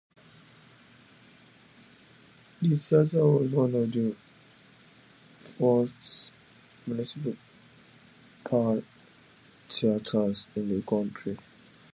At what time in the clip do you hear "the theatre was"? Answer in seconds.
2.59-3.51